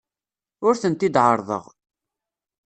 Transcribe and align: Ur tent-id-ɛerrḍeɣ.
Ur 0.67 0.75
tent-id-ɛerrḍeɣ. 0.81 1.65